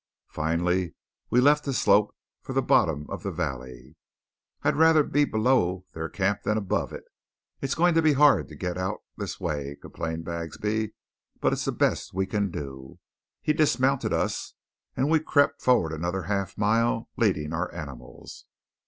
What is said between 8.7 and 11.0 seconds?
out this way," complained Bagsby,